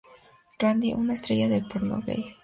[0.57, 2.35] Randy, una estrella del porno gay.